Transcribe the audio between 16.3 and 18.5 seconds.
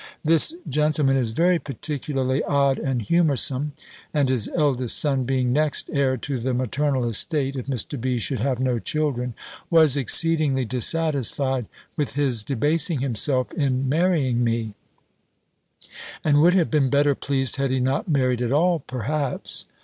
would have been better pleased had he not married